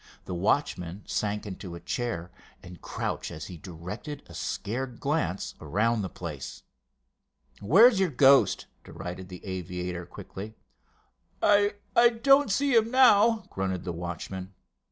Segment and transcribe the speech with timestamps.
[0.25, 2.31] The watchman sank to a chair
[2.63, 6.63] and crouched as he directed a scared glance around the place.
[7.59, 10.55] "Where's your ghost?" derided the aviator quickly.
[11.43, 14.55] "I—I don't see him now," grunted the watchman.